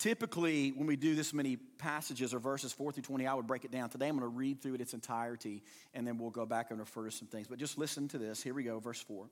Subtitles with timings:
[0.00, 3.66] Typically, when we do this many passages or verses 4 through 20, I would break
[3.66, 3.90] it down.
[3.90, 5.62] Today, I'm going to read through it its entirety,
[5.92, 7.46] and then we'll go back and refer to some things.
[7.46, 8.42] But just listen to this.
[8.42, 9.28] Here we go, verse 4.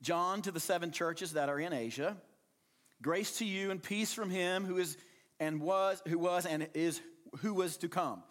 [0.00, 2.16] John to the seven churches that are in Asia,
[3.02, 4.96] grace to you and peace from him who is
[5.38, 6.98] and was, who was and is,
[7.40, 8.22] who was to come,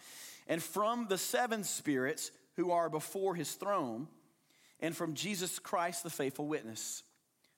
[0.47, 4.07] and from the seven spirits who are before his throne,
[4.79, 7.03] and from Jesus Christ, the faithful witness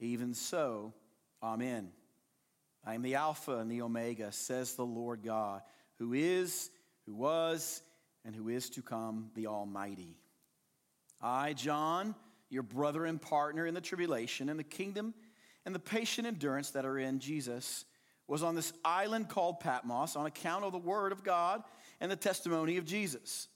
[0.00, 0.94] Even so,
[1.42, 1.90] Amen.
[2.84, 5.62] I am the Alpha and the Omega, says the Lord God,
[5.98, 6.70] who is,
[7.06, 7.82] who was,
[8.24, 10.16] and who is to come, the Almighty.
[11.20, 12.14] I, John,
[12.48, 15.14] your brother and partner in the tribulation and the kingdom
[15.66, 17.84] and the patient endurance that are in Jesus,
[18.26, 21.62] was on this island called Patmos on account of the word of God
[22.00, 23.48] and the testimony of Jesus.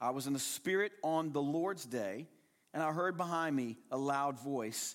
[0.00, 2.26] I was in the Spirit on the Lord's day,
[2.72, 4.94] and I heard behind me a loud voice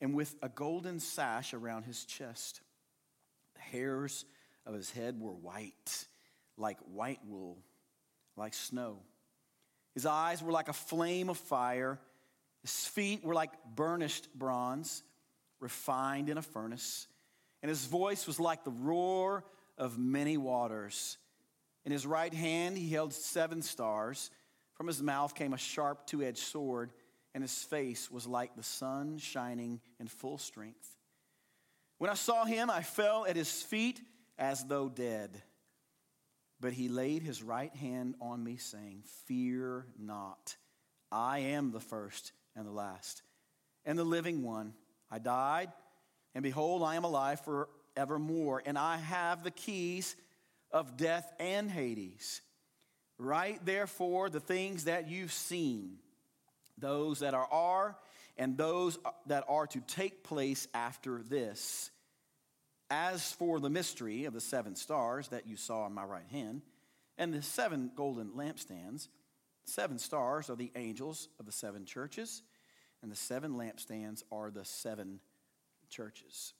[0.00, 2.60] and with a golden sash around his chest.
[3.54, 4.24] The hairs
[4.66, 6.06] of his head were white,
[6.56, 7.58] like white wool,
[8.36, 9.00] like snow.
[9.94, 11.98] His eyes were like a flame of fire.
[12.62, 15.02] His feet were like burnished bronze,
[15.60, 17.06] refined in a furnace.
[17.62, 19.44] And his voice was like the roar
[19.76, 21.18] of many waters.
[21.84, 24.30] In his right hand, he held seven stars.
[24.74, 26.92] From his mouth came a sharp two edged sword
[27.34, 30.96] and his face was like the sun shining in full strength.
[31.98, 34.00] When I saw him, I fell at his feet
[34.38, 35.42] as though dead.
[36.60, 40.56] But he laid his right hand on me, saying, Fear not.
[41.12, 43.22] I am the first and the last,
[43.84, 44.74] and the living one.
[45.10, 45.70] I died,
[46.34, 50.14] and behold, I am alive forevermore, and I have the keys
[50.70, 52.42] of death and Hades.
[53.18, 55.98] Write therefore the things that you've seen
[56.80, 57.96] those that are, are,
[58.36, 61.90] and those that are to take place after this.
[62.90, 66.62] As for the mystery of the seven stars that you saw on my right hand,
[67.16, 69.08] and the seven golden lampstands,
[69.64, 72.42] seven stars are the angels of the seven churches,
[73.02, 75.20] and the seven lampstands are the seven
[75.88, 76.54] churches.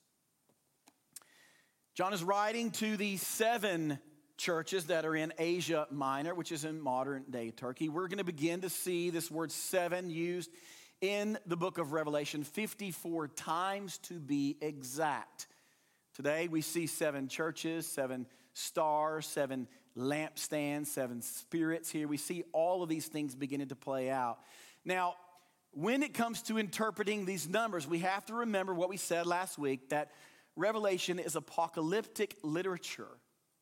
[1.93, 3.99] John is writing to the seven
[4.41, 7.89] churches that are in Asia Minor, which is in modern day Turkey.
[7.89, 10.49] We're going to begin to see this word seven used
[10.99, 15.45] in the book of Revelation 54 times to be exact.
[16.15, 22.07] Today we see seven churches, seven stars, seven lampstands, seven spirits here.
[22.07, 24.39] We see all of these things beginning to play out.
[24.83, 25.17] Now,
[25.69, 29.59] when it comes to interpreting these numbers, we have to remember what we said last
[29.59, 30.09] week that
[30.55, 33.20] Revelation is apocalyptic literature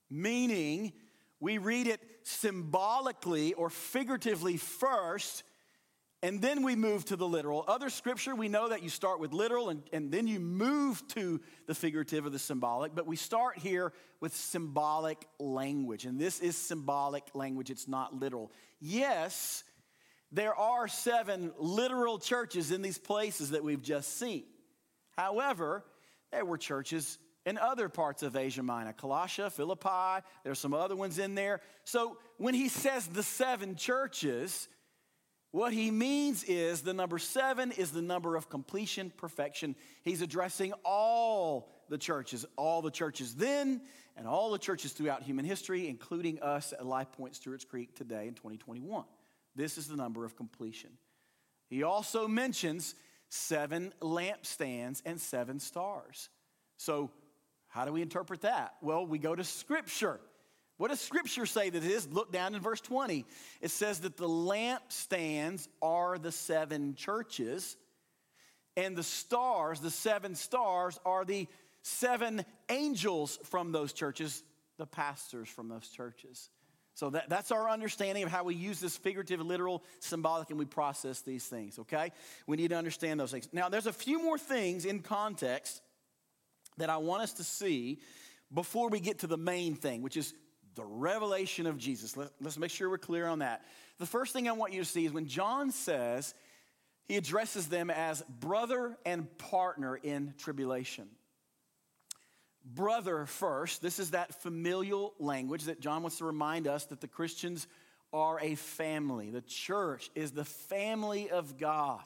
[0.10, 0.94] meaning
[1.40, 5.44] we read it symbolically or figuratively first,
[6.22, 7.64] and then we move to the literal.
[7.68, 11.40] Other scripture, we know that you start with literal and, and then you move to
[11.66, 16.06] the figurative or the symbolic, but we start here with symbolic language.
[16.06, 18.52] And this is symbolic language, it's not literal.
[18.82, 19.64] Yes,
[20.32, 24.44] there are seven literal churches in these places that we've just seen.
[25.18, 25.86] However,
[26.32, 27.18] there were churches
[27.50, 31.62] in other parts of Asia Minor, Colossia, Philippi, there's some other ones in there.
[31.84, 34.68] So when he says the seven churches,
[35.50, 39.76] what he means is the number seven is the number of completion, perfection.
[40.04, 43.82] He's addressing all the churches, all the churches then,
[44.16, 48.28] and all the churches throughout human history, including us at Life Point Stewart's Creek today
[48.28, 49.06] in 2021.
[49.56, 50.92] This is the number of completion.
[51.68, 52.94] He also mentions
[53.30, 56.30] seven lampstands and seven stars.
[56.78, 57.12] So
[57.70, 58.76] how do we interpret that?
[58.82, 60.20] Well, we go to Scripture.
[60.78, 62.08] What does Scripture say that it is?
[62.08, 63.26] Look down in verse 20.
[63.62, 67.78] It says that the lampstands are the seven churches,
[68.76, 71.48] and the stars, the seven stars, are the
[71.82, 74.44] seven angels from those churches.
[74.78, 76.50] the pastors from those churches.
[76.94, 80.66] So that, that's our understanding of how we use this figurative, literal, symbolic, and we
[80.66, 82.12] process these things, okay?
[82.48, 83.50] We need to understand those things.
[83.52, 85.82] Now, there's a few more things in context
[86.80, 88.00] that I want us to see
[88.54, 90.34] before we get to the main thing, which is
[90.76, 92.18] the revelation of Jesus.
[92.18, 93.64] Let, us make sure we're clear on that.
[93.98, 96.34] The first thing I want you to see is when John says,
[97.08, 101.08] he addresses them as brother and partner in tribulation.
[102.64, 107.08] Brother first, this is that familial language that John wants to remind us that the
[107.08, 107.68] Christians
[108.14, 109.32] are a family.
[109.32, 112.02] The church is the family of God.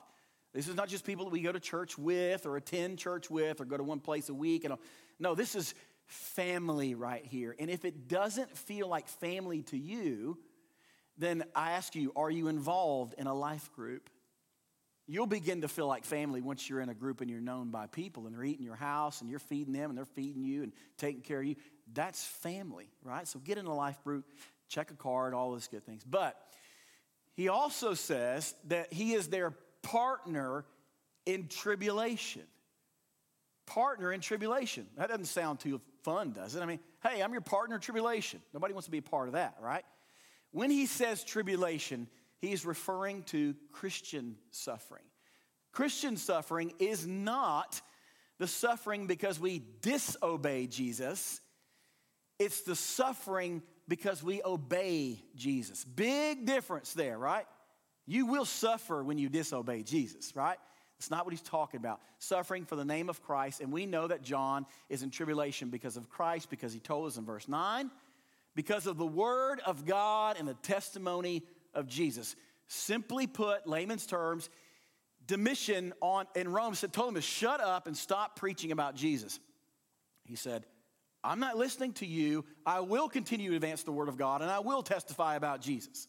[0.54, 3.60] This is not just people that we go to church with or attend church with
[3.60, 4.66] or go to one place a week.
[4.66, 4.76] And
[5.20, 5.74] no, this is
[6.06, 7.56] family right here.
[7.58, 10.38] And if it doesn't feel like family to you,
[11.18, 14.10] then I ask you, are you involved in a life group?
[15.08, 17.88] You'll begin to feel like family once you're in a group and you're known by
[17.88, 20.72] people and they're eating your house and you're feeding them and they're feeding you and
[20.98, 21.56] taking care of you.
[21.94, 23.28] That's family, right?
[23.28, 24.26] So get in a life group,
[24.70, 26.04] check a card, all those good things.
[26.04, 26.40] But
[27.34, 29.54] he also says that he is their
[29.84, 30.66] partner
[31.26, 32.44] in tribulation.
[33.66, 34.88] Partner in tribulation.
[34.98, 36.62] That doesn't sound too fun, does it?
[36.62, 38.42] I mean, hey, I'm your partner in tribulation.
[38.54, 39.86] Nobody wants to be a part of that, right?
[40.52, 42.08] When he says tribulation,
[42.40, 45.04] he's referring to Christian suffering.
[45.72, 47.82] Christian suffering is not
[48.40, 51.40] the suffering because we disobey Jesus,
[52.40, 55.84] it's the suffering because we obey Jesus.
[55.86, 57.46] Big difference there, right?
[58.06, 60.58] You will suffer when you disobey Jesus, right?
[60.98, 62.00] It's not what he's talking about.
[62.20, 63.62] Suffering for the name of Christ.
[63.62, 67.18] And we know that John is in tribulation because of Christ, because he told us
[67.18, 67.92] in verse 9,
[68.56, 72.36] because of the word of God and the testimony of Jesus.
[72.68, 74.50] Simply put, layman's terms,
[75.28, 79.40] Domitian on, in Rome said, told him to shut up and stop preaching about Jesus.
[80.26, 80.66] He said,
[81.24, 82.44] I'm not listening to you.
[82.66, 86.08] I will continue to advance the word of God and I will testify about Jesus.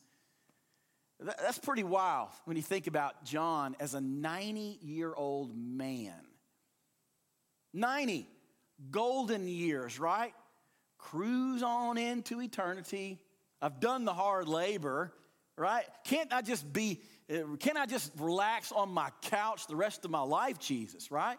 [1.25, 6.15] That's pretty wild when you think about John as a 90 year old man.
[7.73, 8.29] 90
[8.91, 10.35] golden years, right?
[10.99, 13.19] Cruise on into eternity.
[13.61, 15.13] I've done the hard labor
[15.57, 15.85] right?
[16.05, 17.01] Can't I just be,
[17.33, 21.39] uh, can't I just relax on my couch the rest of my life, Jesus, right?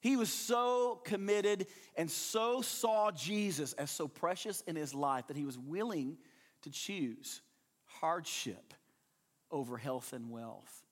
[0.00, 1.66] He was so committed
[1.96, 6.18] and so saw Jesus as so precious in his life that he was willing
[6.62, 7.40] to choose
[7.84, 8.74] hardship
[9.50, 10.82] over health and wealth.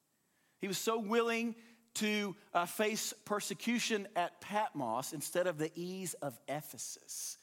[0.61, 1.55] He was so willing
[1.95, 7.39] to uh, face persecution at Patmos instead of the ease of Ephesus.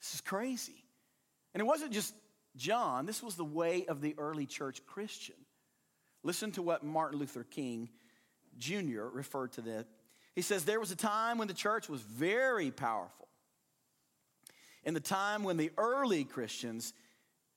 [0.00, 0.84] This is crazy.
[1.52, 2.14] And it wasn't just
[2.56, 5.34] John, this was the way of the early church Christian.
[6.22, 7.88] Listen to what Martin Luther King
[8.58, 9.02] Jr.
[9.12, 9.86] referred to that.
[10.34, 13.28] He says, There was a time when the church was very powerful.
[14.84, 16.92] In the time when the early Christians,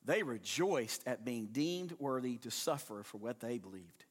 [0.07, 4.05] they rejoiced at being deemed worthy to suffer for what they believed.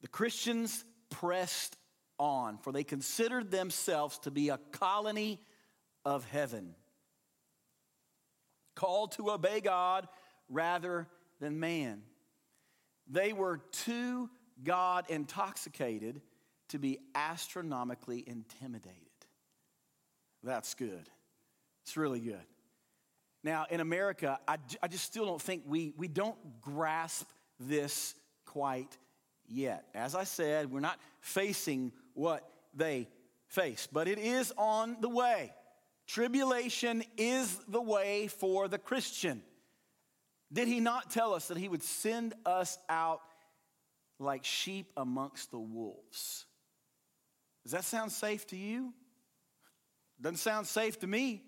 [0.00, 1.76] The Christians pressed
[2.18, 5.40] on, for they considered themselves to be a colony
[6.04, 6.74] of heaven
[8.74, 10.08] called to obey God
[10.48, 11.06] rather
[11.38, 12.02] than man.
[13.08, 14.28] They were too
[14.64, 16.20] God intoxicated
[16.70, 18.96] to be astronomically intimidated.
[20.42, 21.08] That's good.
[21.84, 22.44] It's really good.
[23.44, 28.96] Now, in America, I, I just still don't think we, we don't grasp this quite
[29.48, 29.86] yet.
[29.94, 33.08] As I said, we're not facing what they
[33.48, 35.52] face, but it is on the way.
[36.06, 39.42] Tribulation is the way for the Christian.
[40.52, 43.22] Did he not tell us that he would send us out
[44.18, 46.44] like sheep amongst the wolves?
[47.62, 48.92] Does that sound safe to you?
[50.20, 51.42] Doesn't sound safe to me.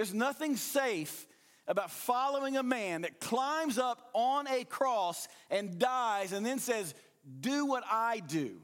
[0.00, 1.26] There's nothing safe
[1.68, 6.94] about following a man that climbs up on a cross and dies and then says,
[7.38, 8.62] Do what I do.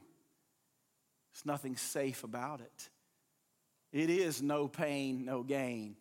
[1.31, 2.89] There's nothing safe about it.
[3.93, 5.95] It is no pain, no gain,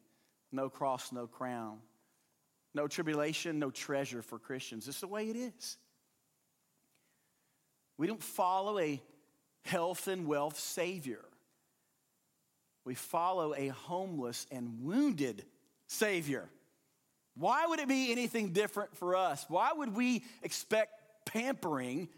[0.52, 1.81] no cross, no crown,
[2.73, 4.88] no tribulation, no treasure for Christians.
[4.88, 5.76] It's the way it is.
[7.99, 9.02] We don't follow a
[9.66, 11.25] health and wealth Savior.
[12.87, 15.45] We follow a homeless and wounded
[15.88, 16.49] Savior.
[17.35, 19.45] Why would it be anything different for us?
[19.49, 20.93] Why would we expect
[21.26, 22.09] pampering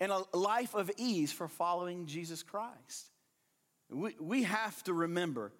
[0.00, 3.10] and a life of ease for following Jesus Christ?
[3.90, 5.52] We, we have to remember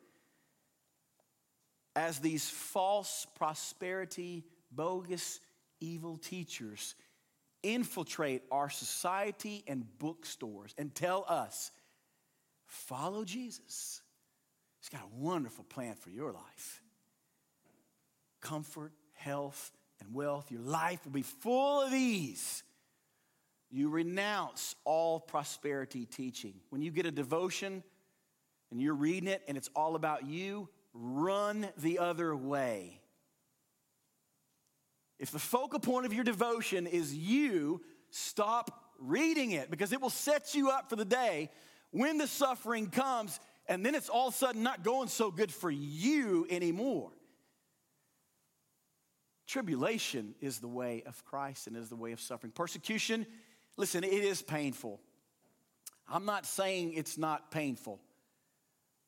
[1.95, 5.39] as these false prosperity, bogus,
[5.81, 6.97] evil teachers
[7.63, 11.71] infiltrate our society and bookstores and tell us,
[12.67, 14.03] follow Jesus.
[14.89, 16.83] He's got a wonderful plan for your life
[18.41, 20.51] comfort, health, and wealth.
[20.51, 22.63] Your life will be full of ease.
[23.71, 26.55] You renounce all prosperity teaching.
[26.71, 27.83] When you get a devotion
[28.71, 33.01] and you're reading it and it's all about you, run the other way.
[35.19, 40.09] If the focal point of your devotion is you, stop reading it because it will
[40.11, 41.51] set you up for the day
[41.91, 45.53] when the suffering comes and then it's all of a sudden not going so good
[45.53, 47.11] for you anymore.
[49.47, 52.53] Tribulation is the way of Christ and is the way of suffering.
[52.53, 53.27] Persecution,
[53.77, 55.01] listen, it is painful.
[56.11, 58.01] I'm not saying it's not painful,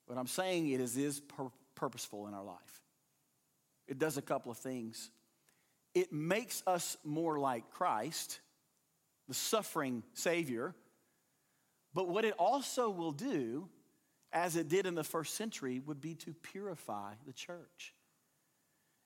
[0.07, 2.83] but I'm saying it is, is pur- purposeful in our life.
[3.88, 5.11] It does a couple of things.
[5.95, 8.40] It makes us more like Christ,
[9.29, 10.75] the suffering Savior.
[11.93, 13.69] But what it also will do,
[14.32, 17.94] as it did in the first century, would be to purify the church.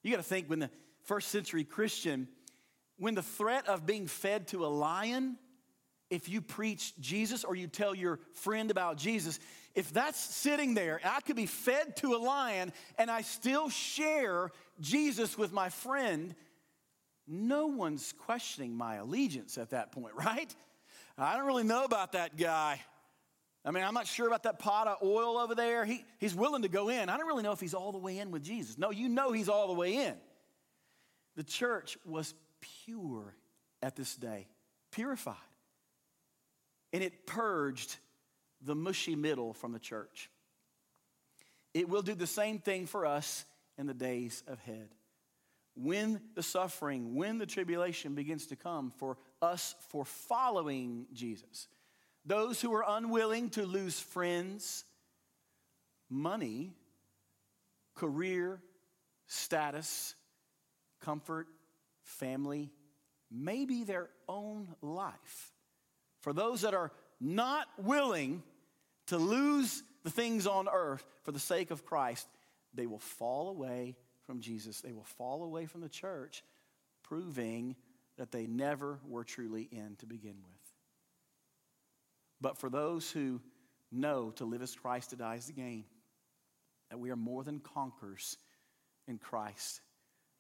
[0.03, 0.71] You got to think when the
[1.05, 2.29] first century Christian,
[2.99, 5.37] when the threat of being fed to a lion,
[6.11, 9.41] if you preach Jesus or you tell your friend about Jesus,
[9.75, 14.51] if that's sitting there, I could be fed to a lion and I still share
[14.81, 16.35] Jesus with my friend,
[17.27, 20.55] no one's questioning my allegiance at that point, right?
[21.17, 22.81] I don't really know about that guy.
[23.65, 25.85] I mean, I'm not sure about that pot of oil over there.
[25.85, 27.09] He, he's willing to go in.
[27.09, 28.77] I don't really know if he's all the way in with Jesus.
[28.77, 30.15] No, you know he's all the way in.
[31.37, 32.35] The church was
[32.85, 33.35] pure
[33.83, 34.49] at this day,
[34.91, 35.35] purified.
[36.93, 37.97] And it purged
[38.61, 40.31] the mushy middle from the church.
[41.73, 43.45] It will do the same thing for us
[43.79, 44.89] in the days ahead
[45.75, 51.69] when the suffering, when the tribulation begins to come for us for following Jesus,
[52.25, 54.85] those who are unwilling to lose friends,
[56.09, 56.73] money,
[57.95, 58.61] career,
[59.27, 60.15] status,
[61.01, 61.47] comfort,
[62.03, 62.71] family,
[63.31, 65.53] maybe their own life.
[66.21, 68.43] For those that are not willing
[69.07, 72.27] to lose the things on earth for the sake of Christ,
[72.73, 76.43] they will fall away from Jesus, they will fall away from the church,
[77.03, 77.77] proving
[78.17, 80.54] that they never were truly in to begin with.
[82.45, 83.41] But for those who
[83.91, 85.87] know to live as Christ, to die as the gain,
[86.91, 88.37] that we are more than conquerors
[89.09, 89.81] in Christ,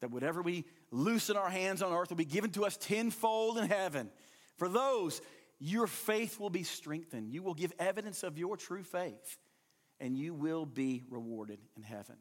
[0.02, 3.68] that whatever we loosen our hands on earth will be given to us tenfold in
[3.68, 4.10] heaven.
[4.58, 5.22] For those,
[5.58, 7.32] your faith will be strengthened.
[7.32, 9.38] You will give evidence of your true faith,
[9.98, 12.16] and you will be rewarded in heaven.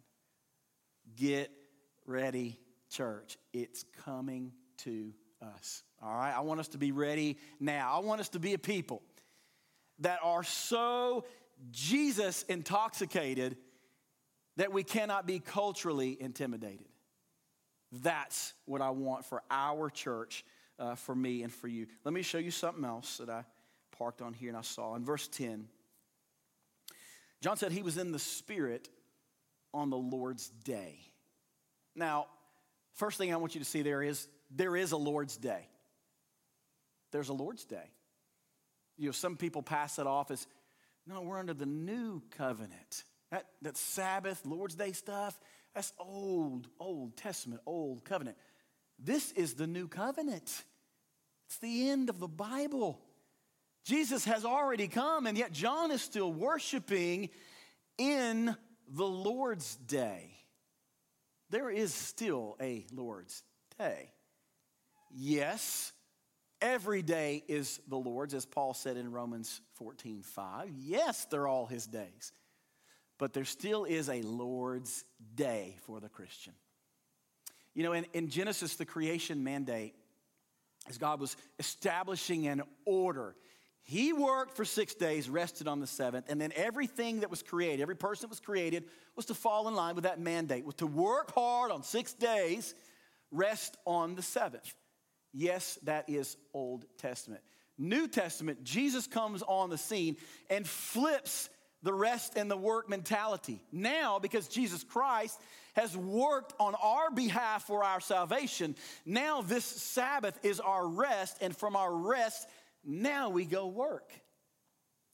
[1.17, 1.51] Get
[2.05, 2.57] ready,
[2.89, 3.37] church.
[3.51, 4.53] It's coming
[4.85, 5.83] to us.
[6.01, 6.31] All right?
[6.33, 7.91] I want us to be ready now.
[7.93, 9.01] I want us to be a people
[9.99, 11.25] that are so
[11.71, 13.57] Jesus intoxicated
[14.57, 16.87] that we cannot be culturally intimidated.
[17.91, 20.43] That's what I want for our church,
[20.79, 21.87] uh, for me, and for you.
[22.03, 23.45] Let me show you something else that I
[23.97, 24.95] parked on here and I saw.
[24.95, 25.67] In verse 10,
[27.41, 28.89] John said he was in the Spirit
[29.73, 30.99] on the Lord's day.
[31.95, 32.27] Now,
[32.93, 35.67] first thing I want you to see there is there is a Lord's day.
[37.11, 37.91] There's a Lord's day.
[38.97, 40.47] You know, some people pass it off as,
[41.07, 43.03] no, we're under the new covenant.
[43.31, 45.39] That, that Sabbath, Lord's Day stuff,
[45.73, 48.37] that's old, Old Testament, Old Covenant.
[48.99, 50.63] This is the new covenant.
[51.47, 53.01] It's the end of the Bible.
[53.83, 57.29] Jesus has already come, and yet John is still worshiping
[57.97, 58.55] in
[58.87, 60.33] the Lord's Day
[61.53, 63.43] there is still a Lord's
[63.77, 64.09] day.
[65.11, 65.93] Yes,
[66.63, 70.69] every day is the Lord's, as Paul said in Romans 14 5.
[70.79, 72.31] Yes, they're all his days.
[73.19, 75.03] But there still is a Lord's
[75.35, 76.53] day for the Christian.
[77.75, 79.93] You know, in, in Genesis, the creation mandate,
[80.89, 83.35] as God was establishing an order,
[83.83, 87.81] he worked for six days, rested on the seventh, and then everything that was created,
[87.81, 90.87] every person that was created, was to fall in line with that mandate, was to
[90.87, 92.73] work hard on six days,
[93.31, 94.73] rest on the seventh.
[95.33, 97.41] Yes, that is Old Testament.
[97.77, 100.17] New Testament, Jesus comes on the scene
[100.49, 101.49] and flips
[101.81, 103.61] the rest and the work mentality.
[103.71, 105.39] Now, because Jesus Christ
[105.73, 108.75] has worked on our behalf for our salvation,
[109.05, 112.47] now this Sabbath is our rest, and from our rest,
[112.85, 114.11] now we go work.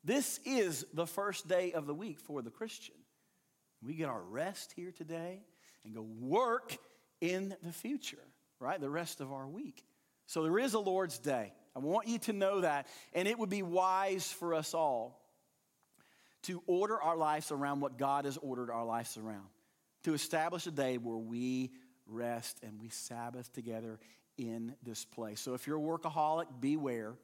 [0.03, 2.95] This is the first day of the week for the Christian.
[3.81, 5.43] We get our rest here today
[5.85, 6.77] and go work
[7.21, 8.17] in the future,
[8.59, 8.79] right?
[8.79, 9.83] The rest of our week.
[10.29, 11.51] So there is a Lord's Day.
[11.75, 12.85] I want you to know that.
[13.13, 15.19] And it would be wise for us all
[16.43, 19.47] to order our lives around what God has ordered our lives around,
[20.03, 21.71] to establish a day where we
[22.05, 23.99] rest and we Sabbath together
[24.37, 25.41] in this place.
[25.41, 27.15] So if you're a workaholic, beware.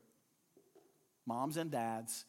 [1.27, 2.25] Moms and dads,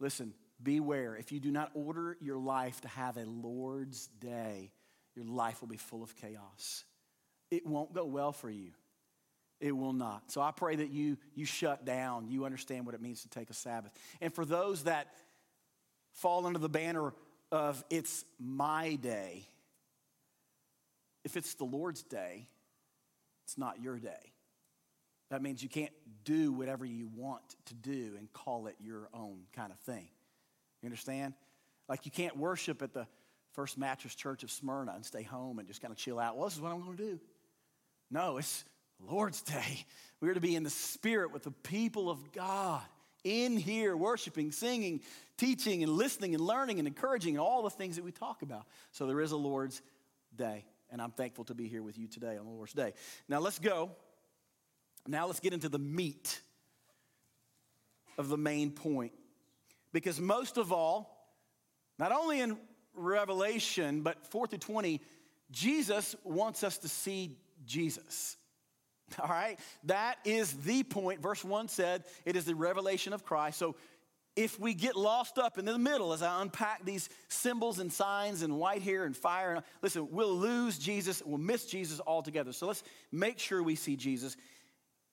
[0.00, 1.16] listen, beware.
[1.16, 4.70] If you do not order your life to have a Lord's day,
[5.14, 6.84] your life will be full of chaos.
[7.50, 8.72] It won't go well for you.
[9.60, 10.30] It will not.
[10.30, 12.28] So I pray that you you shut down.
[12.28, 13.92] You understand what it means to take a Sabbath.
[14.20, 15.08] And for those that
[16.12, 17.14] fall under the banner
[17.50, 19.46] of it's my day,
[21.24, 22.48] if it's the Lord's day,
[23.44, 24.32] it's not your day.
[25.30, 25.92] That means you can't
[26.24, 30.08] do whatever you want to do and call it your own kind of thing.
[30.82, 31.34] You understand?
[31.88, 33.06] Like you can't worship at the
[33.52, 36.36] First Mattress Church of Smyrna and stay home and just kind of chill out.
[36.36, 37.20] Well, this is what I'm going to do.
[38.10, 38.64] No, it's
[39.00, 39.84] Lord's Day.
[40.20, 42.82] We're to be in the spirit with the people of God
[43.24, 45.00] in here, worshiping, singing,
[45.36, 48.66] teaching, and listening, and learning, and encouraging, and all the things that we talk about.
[48.92, 49.82] So there is a Lord's
[50.36, 52.92] Day, and I'm thankful to be here with you today on the Lord's Day.
[53.28, 53.90] Now let's go.
[55.06, 56.40] Now let's get into the meat
[58.16, 59.12] of the main point.
[59.92, 61.28] Because most of all,
[61.98, 62.56] not only in
[62.94, 65.00] Revelation, but 4 through 20,
[65.50, 68.36] Jesus wants us to see Jesus.
[69.22, 69.58] All right?
[69.84, 71.20] That is the point.
[71.20, 73.58] Verse 1 said it is the revelation of Christ.
[73.58, 73.76] So
[74.36, 78.42] if we get lost up in the middle as I unpack these symbols and signs
[78.42, 82.52] and white hair and fire, and, listen, we'll lose Jesus, we'll miss Jesus altogether.
[82.52, 84.36] So let's make sure we see Jesus.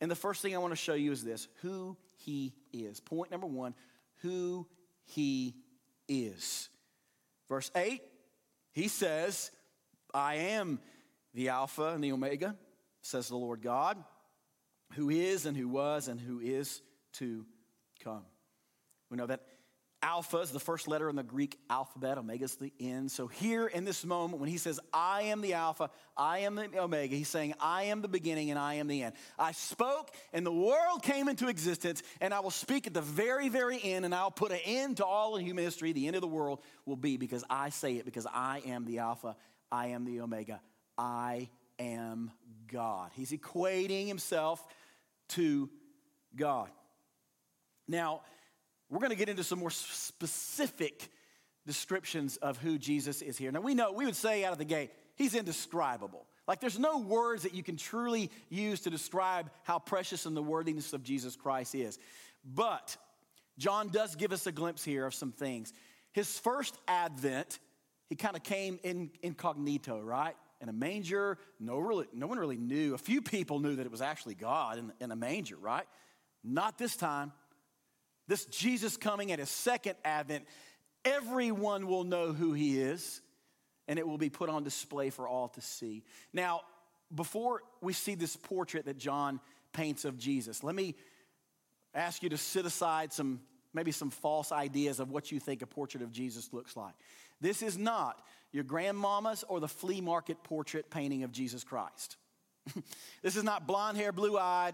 [0.01, 2.99] And the first thing I want to show you is this who he is.
[2.99, 3.73] Point number one
[4.21, 4.67] who
[5.05, 5.55] he
[6.07, 6.69] is.
[7.47, 8.01] Verse 8,
[8.73, 9.51] he says,
[10.13, 10.79] I am
[11.33, 12.55] the Alpha and the Omega,
[13.03, 14.03] says the Lord God,
[14.93, 16.81] who is and who was and who is
[17.13, 17.45] to
[18.03, 18.23] come.
[19.09, 19.41] We know that
[20.01, 23.09] Alpha is the first letter in the Greek alphabet, Omega is the end.
[23.09, 26.77] So, here in this moment, when he says, I am the Alpha, I am the
[26.77, 29.13] Omega, he's saying, I am the beginning and I am the end.
[29.39, 33.47] I spoke and the world came into existence, and I will speak at the very,
[33.47, 35.93] very end, and I'll put an end to all of human history.
[35.93, 38.99] The end of the world will be because I say it, because I am the
[38.99, 39.37] Alpha,
[39.71, 40.59] I am the Omega,
[40.97, 41.49] I
[41.83, 42.31] am
[42.71, 43.11] God.
[43.13, 44.65] He's equating himself
[45.29, 45.69] to
[46.35, 46.69] God.
[47.87, 48.21] Now,
[48.89, 51.09] we're going to get into some more specific
[51.65, 53.51] descriptions of who Jesus is here.
[53.51, 56.25] Now, we know, we would say out of the gate, he's indescribable.
[56.47, 60.43] Like, there's no words that you can truly use to describe how precious and the
[60.43, 61.97] worthiness of Jesus Christ is.
[62.43, 62.97] But
[63.57, 65.73] John does give us a glimpse here of some things.
[66.11, 67.59] His first advent,
[68.09, 70.35] he kind of came in incognito, right?
[70.63, 72.93] In a manger, no, really, no one really knew.
[72.93, 75.85] A few people knew that it was actually God in, in a manger, right?
[76.41, 77.33] Not this time.
[78.29, 80.45] This Jesus coming at his second advent,
[81.03, 83.21] everyone will know who he is,
[83.89, 86.01] and it will be put on display for all to see.
[86.31, 86.61] Now,
[87.13, 89.41] before we see this portrait that John
[89.73, 90.95] paints of Jesus, let me
[91.93, 93.41] ask you to sit aside some
[93.73, 96.93] maybe some false ideas of what you think a portrait of Jesus looks like.
[97.43, 98.19] This is not
[98.53, 102.15] your grandmama's or the flea market portrait painting of Jesus Christ.
[103.21, 104.73] this is not blonde hair, blue eyed,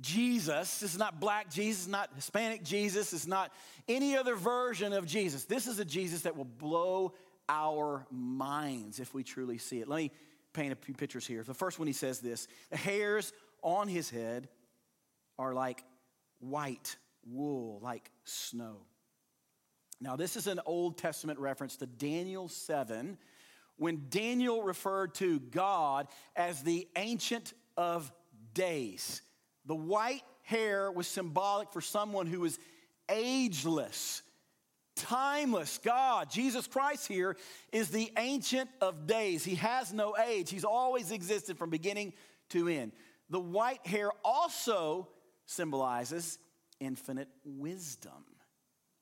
[0.00, 0.80] Jesus.
[0.80, 3.12] This is not black Jesus, not Hispanic Jesus.
[3.12, 3.52] It's not
[3.86, 5.44] any other version of Jesus.
[5.44, 7.14] This is a Jesus that will blow
[7.48, 9.88] our minds if we truly see it.
[9.88, 10.10] Let me
[10.52, 11.44] paint a few pictures here.
[11.44, 14.48] The first one, he says this The hairs on his head
[15.38, 15.84] are like
[16.40, 18.78] white wool, like snow.
[20.02, 23.16] Now, this is an Old Testament reference to Daniel 7,
[23.76, 28.12] when Daniel referred to God as the Ancient of
[28.52, 29.22] Days.
[29.64, 32.58] The white hair was symbolic for someone who was
[33.08, 34.22] ageless,
[34.96, 35.78] timeless.
[35.78, 37.36] God, Jesus Christ here,
[37.72, 39.44] is the Ancient of Days.
[39.44, 42.12] He has no age, He's always existed from beginning
[42.48, 42.90] to end.
[43.30, 45.08] The white hair also
[45.46, 46.40] symbolizes
[46.80, 48.24] infinite wisdom.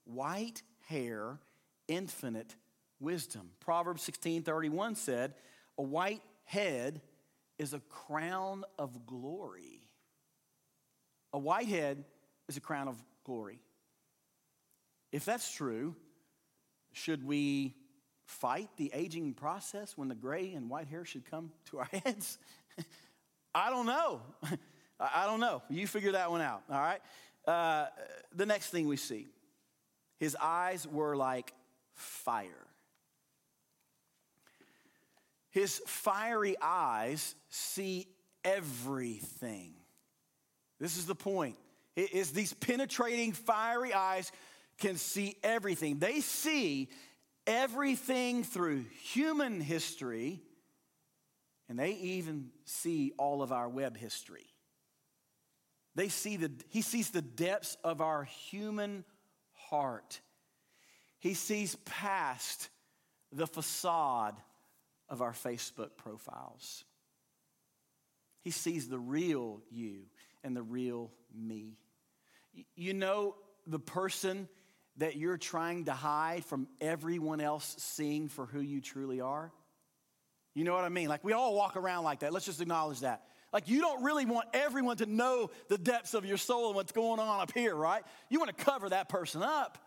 [0.04, 1.38] White hair,
[1.88, 2.54] infinite
[2.98, 3.50] wisdom.
[3.60, 5.34] Proverbs 16 31 said,
[5.78, 7.00] A white head
[7.58, 9.82] is a crown of glory.
[11.32, 12.04] A white head
[12.48, 13.60] is a crown of glory.
[15.12, 15.94] If that's true,
[16.92, 17.74] should we
[18.24, 22.38] fight the aging process when the gray and white hair should come to our heads?
[23.54, 24.22] I don't know.
[25.00, 25.62] I don't know.
[25.70, 27.00] You figure that one out, all right?
[27.46, 27.86] Uh,
[28.34, 29.28] the next thing we see
[30.20, 31.52] his eyes were like
[31.94, 32.66] fire.
[35.50, 38.06] His fiery eyes see
[38.44, 39.72] everything.
[40.78, 41.56] This is the point.
[41.96, 44.30] It is these penetrating, fiery eyes
[44.78, 45.98] can see everything.
[45.98, 46.88] They see
[47.46, 50.42] everything through human history,
[51.68, 54.46] and they even see all of our web history.
[55.94, 59.04] They see the, he sees the depths of our human
[59.70, 60.20] heart.
[61.18, 62.68] He sees past
[63.32, 64.36] the facade
[65.08, 66.84] of our Facebook profiles.
[68.42, 70.06] He sees the real you
[70.42, 71.76] and the real me.
[72.74, 74.48] You know, the person
[74.96, 79.52] that you're trying to hide from everyone else seeing for who you truly are?
[80.54, 81.08] You know what I mean?
[81.08, 82.32] Like we all walk around like that.
[82.32, 83.22] Let's just acknowledge that.
[83.52, 86.92] Like you don't really want everyone to know the depths of your soul and what's
[86.92, 88.02] going on up here, right?
[88.28, 89.78] You want to cover that person up.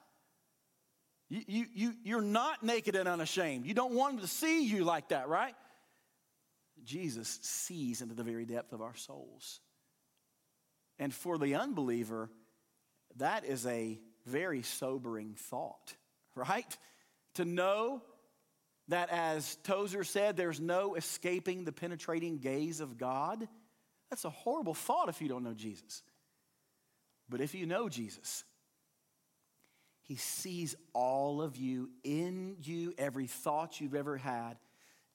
[1.30, 3.66] You, you, you, you're not naked and unashamed.
[3.66, 5.56] You don't want them to see you like that, right?
[6.84, 9.62] Jesus sees into the very depth of our souls.
[11.00, 12.30] And for the unbeliever,
[13.18, 15.96] that is a very sobering thought,
[16.36, 16.78] right?
[17.36, 18.02] To know
[18.90, 23.48] that, as Tozer said, there's no escaping the penetrating gaze of God.
[24.10, 26.04] That's a horrible thought if you don't know Jesus.
[27.30, 28.44] But if you know Jesus,
[30.02, 34.58] He sees all of you in you, every thought you've ever had,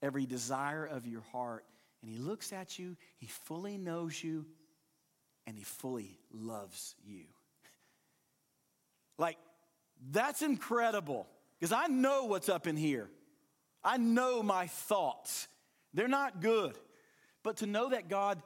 [0.02, 1.64] every desire of your heart.
[2.00, 4.46] And He looks at you, He fully knows you,
[5.46, 7.24] and He fully loves you.
[9.18, 9.36] Like,
[10.10, 11.26] that's incredible
[11.58, 13.10] because I know what's up in here.
[13.84, 15.48] I know my thoughts.
[15.94, 16.76] They're not good.
[17.42, 18.42] But to know that God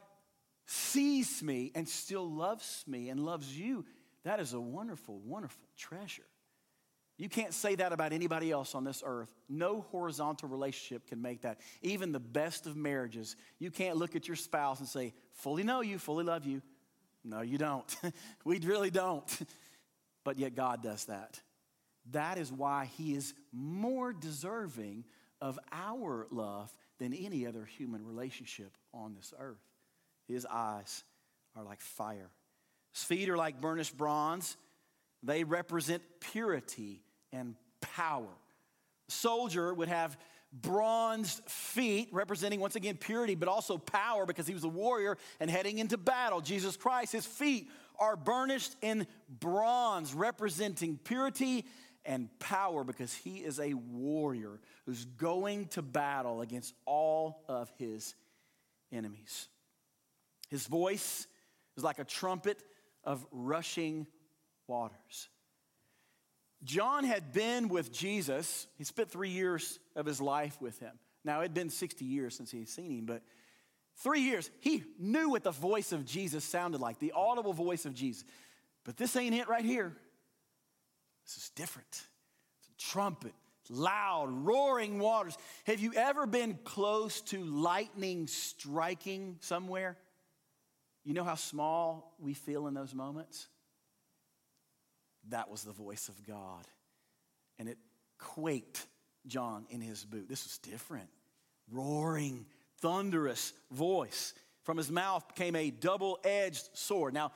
[0.67, 3.85] sees me and still loves me and loves you,
[4.25, 6.23] that is a wonderful, wonderful treasure.
[7.19, 9.33] You can't say that about anybody else on this earth.
[9.49, 11.61] No horizontal relationship can make that.
[11.83, 15.83] Even the best of marriages, you can't look at your spouse and say, fully know
[15.83, 16.63] you, fully love you.
[17.25, 17.97] No, you don't.
[18.45, 19.43] we really don't
[20.25, 21.41] but yet God does that.
[22.11, 25.05] That is why He is more deserving
[25.43, 29.61] of our love than any other human relationship on this earth.
[30.29, 31.03] His eyes
[31.57, 32.31] are like fire,
[32.95, 34.57] His feet are like burnished bronze.
[35.25, 38.27] They represent purity and power.
[39.09, 40.17] Soldier would have
[40.53, 45.49] bronzed feet, representing once again purity, but also power because he was a warrior and
[45.49, 46.41] heading into battle.
[46.41, 51.67] Jesus Christ, his feet are burnished in bronze, representing purity
[52.05, 58.15] and power because he is a warrior who's going to battle against all of his
[58.91, 59.49] enemies.
[60.51, 61.27] His voice
[61.77, 62.63] is like a trumpet
[63.05, 64.07] of rushing
[64.67, 65.29] waters.
[66.65, 68.67] John had been with Jesus.
[68.79, 70.99] He spent three years of his life with him.
[71.25, 73.23] Now, it had been 60 years since he had seen him, but
[73.97, 77.95] Three years, he knew what the voice of Jesus sounded like, the audible voice of
[77.95, 78.25] Jesus.
[78.85, 79.97] But this ain't it right here.
[81.25, 81.89] This is different.
[81.91, 83.35] It's a trumpet,
[83.71, 85.37] loud, roaring waters.
[85.65, 89.97] Have you ever been close to lightning striking somewhere?
[91.05, 93.49] You know how small we feel in those moments?
[95.29, 96.67] That was the voice of God.
[97.59, 97.79] And it
[98.19, 98.87] quaked
[99.27, 100.29] John in his boot.
[100.29, 101.09] This was different.
[101.71, 102.47] Roaring
[102.81, 104.35] thunderous voice.
[104.65, 107.15] From his mouth came a double edged sword.
[107.15, 107.33] Now,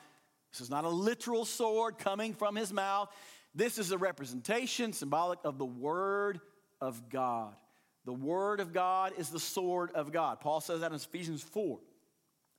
[0.52, 3.08] this is not a literal sword coming from his mouth.
[3.56, 6.40] This is a representation, symbolic of the Word
[6.80, 7.56] of God.
[8.04, 10.40] The Word of God is the sword of God.
[10.40, 11.80] Paul says that in Ephesians 4.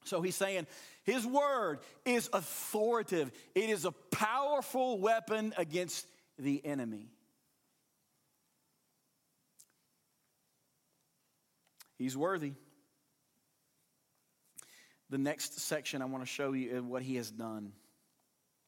[0.04, 0.68] So he's saying
[1.04, 6.08] his word is authoritative, it is a powerful weapon against
[6.40, 7.10] the enemy.
[11.98, 12.54] He's worthy
[15.10, 17.72] the next section I want to show you is what he has done.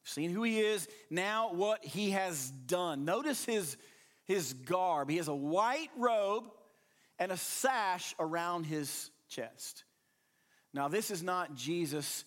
[0.04, 3.04] Seen who he is, now what he has done.
[3.04, 3.76] Notice his,
[4.24, 5.10] his garb.
[5.10, 6.44] He has a white robe
[7.18, 9.84] and a sash around his chest.
[10.72, 12.24] Now, this is not Jesus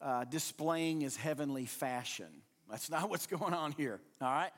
[0.00, 2.26] uh, displaying his heavenly fashion.
[2.68, 4.50] That's not what's going on here, all right?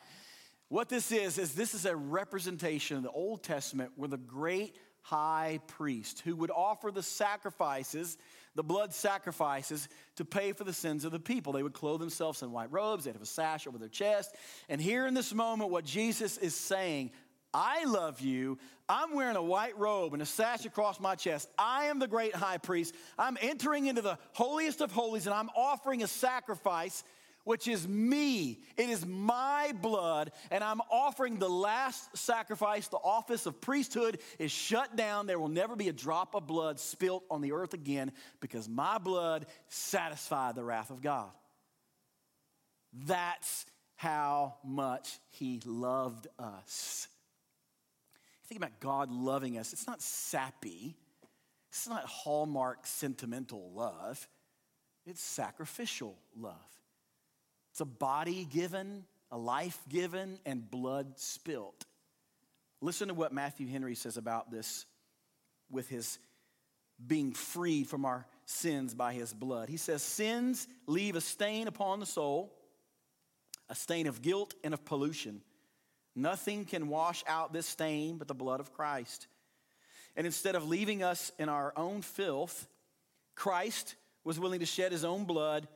[0.69, 4.77] What this is, is this is a representation of the Old Testament where the great
[5.03, 8.17] high priest who would offer the sacrifices
[8.55, 11.53] the blood sacrifices to pay for the sins of the people.
[11.53, 14.35] They would clothe themselves in white robes, they'd have a sash over their chest.
[14.69, 17.11] And here in this moment, what Jesus is saying,
[17.53, 18.59] I love you.
[18.89, 21.49] I'm wearing a white robe and a sash across my chest.
[21.57, 22.95] I am the great high priest.
[23.17, 27.05] I'm entering into the holiest of holies and I'm offering a sacrifice
[27.45, 28.61] which is me.
[28.77, 32.89] It is my blood, and I'm offering the last sacrifice.
[32.89, 35.27] The office of priesthood is shut down.
[35.27, 38.99] There will never be a drop of blood spilt on the earth again because my
[38.99, 41.31] blood satisfied the wrath of God.
[43.07, 47.09] That's how much he loved us.
[48.47, 49.73] Think about God loving us.
[49.73, 50.97] It's not sappy.
[51.71, 54.29] It's not hallmark sentimental love.
[55.07, 56.55] It's sacrificial love.
[57.75, 61.85] It's a body given, a life given, and blood spilt.
[62.81, 64.87] Listen to what Matthew Henry says about this
[65.73, 66.21] with his
[67.05, 69.69] being freed from our sins by his blood.
[69.69, 72.55] He says, Sins leave a stain upon the soul,
[73.69, 75.43] a stain of guilt and of pollution.
[76.15, 79.27] Nothing can wash out this stain but the blood of Christ.
[80.15, 82.69] And instead of leaving us in our own filth,
[83.35, 85.67] Christ was willing to shed his own blood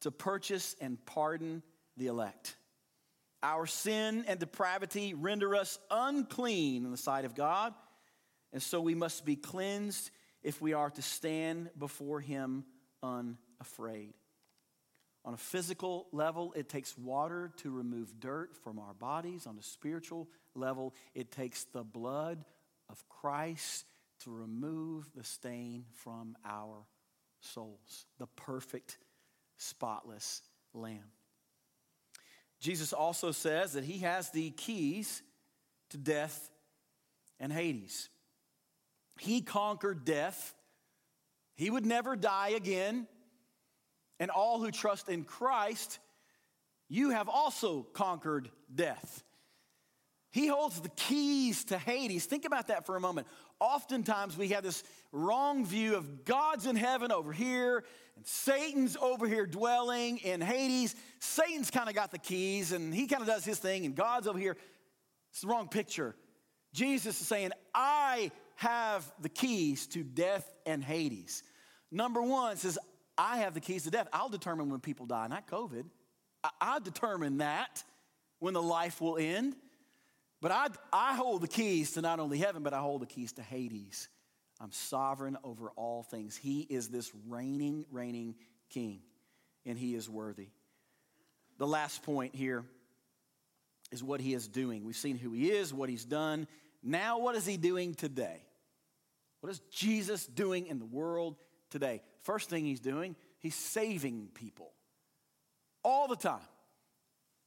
[0.00, 1.62] to purchase and pardon
[1.96, 2.56] the elect.
[3.42, 7.74] Our sin and depravity render us unclean in the sight of God,
[8.52, 10.10] and so we must be cleansed
[10.42, 12.64] if we are to stand before Him
[13.02, 14.14] unafraid.
[15.24, 19.46] On a physical level, it takes water to remove dirt from our bodies.
[19.46, 22.44] On a spiritual level, it takes the blood
[22.88, 23.84] of Christ
[24.20, 26.86] to remove the stain from our
[27.40, 28.98] souls, the perfect,
[29.56, 30.42] spotless
[30.74, 31.10] Lamb.
[32.60, 35.22] Jesus also says that he has the keys
[35.90, 36.50] to death
[37.38, 38.08] and Hades.
[39.18, 40.54] He conquered death.
[41.54, 43.06] He would never die again.
[44.18, 45.98] And all who trust in Christ,
[46.88, 49.22] you have also conquered death.
[50.30, 52.26] He holds the keys to Hades.
[52.26, 53.26] Think about that for a moment.
[53.58, 57.84] Oftentimes we have this wrong view of God's in heaven over here
[58.16, 60.94] and Satan's over here dwelling in Hades.
[61.20, 64.26] Satan's kind of got the keys and he kind of does his thing and God's
[64.26, 64.56] over here.
[65.30, 66.14] It's the wrong picture.
[66.72, 71.42] Jesus is saying, I have the keys to death and Hades.
[71.90, 72.78] Number one says,
[73.16, 74.08] I have the keys to death.
[74.12, 75.84] I'll determine when people die, not COVID.
[76.44, 77.82] I, I determine that
[78.38, 79.56] when the life will end.
[80.46, 80.52] But
[80.92, 83.42] I, I hold the keys to not only heaven, but I hold the keys to
[83.42, 84.08] Hades.
[84.60, 86.36] I'm sovereign over all things.
[86.36, 88.36] He is this reigning, reigning
[88.70, 89.00] king,
[89.64, 90.50] and he is worthy.
[91.58, 92.64] The last point here
[93.90, 94.84] is what he is doing.
[94.84, 96.46] We've seen who he is, what he's done.
[96.80, 98.40] Now, what is he doing today?
[99.40, 101.34] What is Jesus doing in the world
[101.70, 102.02] today?
[102.22, 104.70] First thing he's doing, he's saving people
[105.82, 106.38] all the time.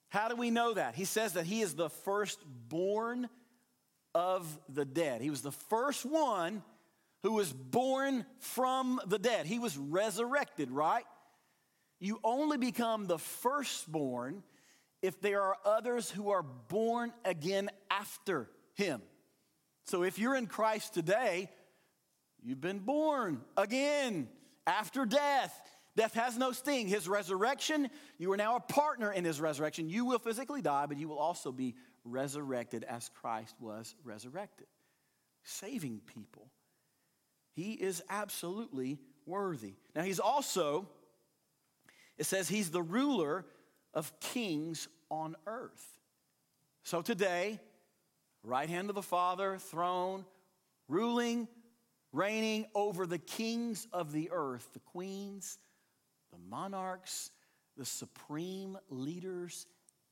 [0.10, 0.96] How do we know that?
[0.96, 3.30] He says that he is the firstborn
[4.14, 5.22] of the dead.
[5.22, 6.64] He was the first one
[7.24, 9.46] who was born from the dead.
[9.46, 11.06] He was resurrected, right?
[12.00, 14.44] You only become the firstborn
[15.02, 19.02] if there are others who are born again after him.
[19.86, 21.50] So if you're in Christ today,
[22.42, 24.30] You've been born again
[24.66, 25.62] after death.
[25.96, 26.88] Death has no sting.
[26.88, 29.90] His resurrection, you are now a partner in his resurrection.
[29.90, 34.68] You will physically die, but you will also be resurrected as Christ was resurrected,
[35.44, 36.50] saving people.
[37.54, 39.74] He is absolutely worthy.
[39.96, 40.88] Now, he's also,
[42.18, 43.46] it says, he's the ruler
[43.94, 46.00] of kings on earth.
[46.84, 47.60] So today,
[48.44, 50.26] right hand of the Father, throne,
[50.88, 51.48] ruling
[52.12, 55.58] reigning over the kings of the earth, the queens,
[56.32, 57.32] the monarchs,
[57.78, 59.66] the supreme leaders,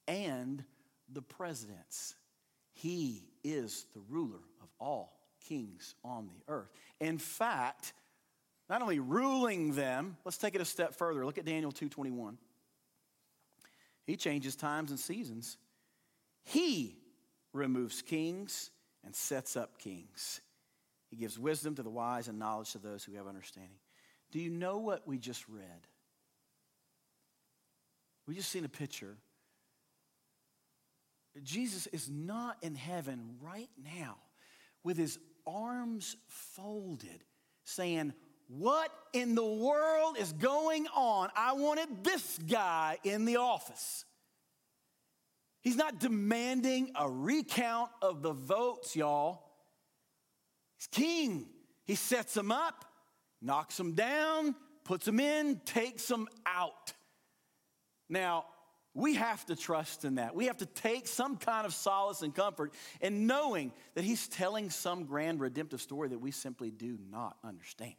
[0.07, 0.63] and
[1.11, 2.15] the presidents.
[2.73, 6.71] He is the ruler of all kings on the earth.
[6.99, 7.93] In fact,
[8.69, 11.25] not only ruling them, let's take it a step further.
[11.25, 12.37] Look at Daniel 2:21.
[14.05, 15.57] He changes times and seasons.
[16.43, 16.97] He
[17.53, 18.71] removes kings
[19.03, 20.41] and sets up kings.
[21.09, 23.79] He gives wisdom to the wise and knowledge to those who have understanding.
[24.31, 25.87] Do you know what we just read?
[28.27, 29.15] We just seen a picture.
[31.43, 34.17] Jesus is not in heaven right now
[34.83, 37.23] with his arms folded,
[37.63, 38.13] saying,
[38.47, 41.29] What in the world is going on?
[41.35, 44.03] I wanted this guy in the office.
[45.61, 49.43] He's not demanding a recount of the votes, y'all.
[50.77, 51.47] He's king.
[51.83, 52.85] He sets them up,
[53.41, 56.93] knocks them down, puts them in, takes them out.
[58.09, 58.45] Now,
[58.93, 60.33] we have to trust in that.
[60.35, 64.71] We have to take some kind of solace and comfort in knowing that he's telling
[64.71, 67.93] some grand redemptive story that we simply do not understand.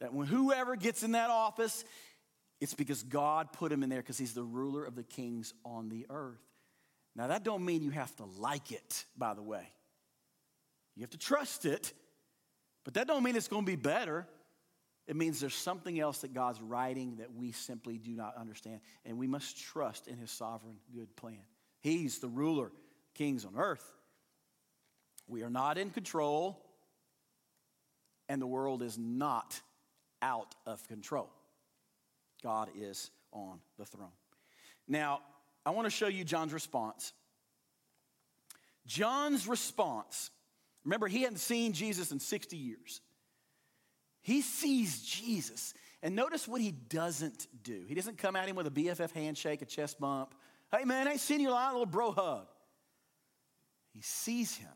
[0.00, 1.84] That when whoever gets in that office,
[2.60, 5.88] it's because God put him in there because he's the ruler of the kings on
[5.88, 6.42] the earth.
[7.14, 9.66] Now, that don't mean you have to like it, by the way.
[10.94, 11.94] You have to trust it,
[12.84, 14.26] but that don't mean it's going to be better.
[15.06, 19.18] It means there's something else that God's writing that we simply do not understand, and
[19.18, 21.38] we must trust in His sovereign good plan.
[21.80, 22.72] He's the ruler,
[23.14, 23.84] kings on earth.
[25.28, 26.60] We are not in control,
[28.28, 29.60] and the world is not
[30.22, 31.30] out of control.
[32.42, 34.12] God is on the throne.
[34.88, 35.20] Now,
[35.64, 37.12] I want to show you John's response.
[38.86, 40.30] John's response,
[40.84, 43.00] remember, he hadn't seen Jesus in 60 years.
[44.26, 45.72] He sees Jesus.
[46.02, 47.84] And notice what he doesn't do.
[47.86, 50.34] He doesn't come at him with a BFF handshake, a chest bump.
[50.72, 52.48] Hey, man, I ain't seen you a little bro hug.
[53.92, 54.72] He sees him.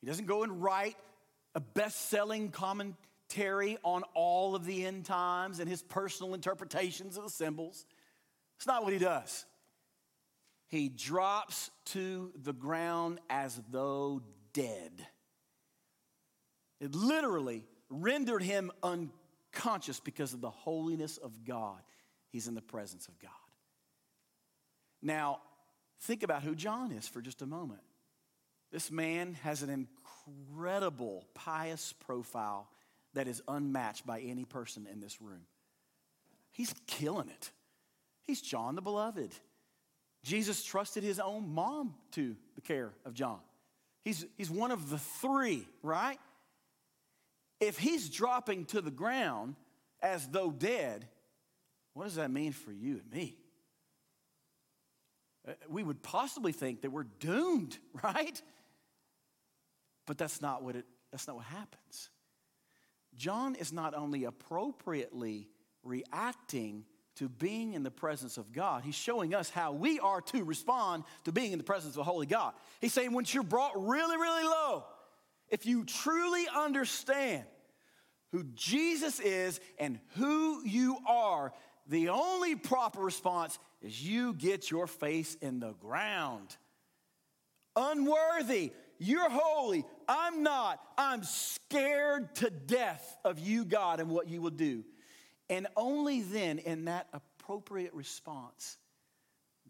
[0.00, 0.96] He doesn't go and write
[1.54, 7.24] a best selling commentary on all of the end times and his personal interpretations of
[7.24, 7.84] the symbols.
[8.56, 9.44] It's not what he does.
[10.68, 14.22] He drops to the ground as though
[14.54, 15.06] dead.
[16.80, 21.80] It literally rendered him unconscious because of the holiness of God.
[22.30, 23.30] He's in the presence of God.
[25.02, 25.40] Now,
[26.02, 27.80] think about who John is for just a moment.
[28.70, 32.68] This man has an incredible pious profile
[33.14, 35.42] that is unmatched by any person in this room.
[36.52, 37.50] He's killing it.
[38.22, 39.32] He's John the Beloved.
[40.22, 43.40] Jesus trusted his own mom to the care of John.
[44.04, 46.18] He's, he's one of the three, right?
[47.60, 49.56] If he's dropping to the ground
[50.02, 51.06] as though dead,
[51.94, 53.36] what does that mean for you and me?
[55.46, 58.40] Uh, we would possibly think that we're doomed, right?
[60.06, 62.10] But that's not what it that's not what happens.
[63.16, 65.48] John is not only appropriately
[65.82, 66.84] reacting
[67.16, 71.04] to being in the presence of God, he's showing us how we are to respond
[71.24, 72.54] to being in the presence of a holy God.
[72.80, 74.84] He's saying, when you're brought really, really low,
[75.50, 77.44] if you truly understand
[78.32, 81.52] who Jesus is and who you are,
[81.86, 86.56] the only proper response is you get your face in the ground.
[87.74, 89.84] Unworthy, you're holy.
[90.08, 90.80] I'm not.
[90.96, 94.84] I'm scared to death of you, God, and what you will do.
[95.48, 98.76] And only then, in that appropriate response,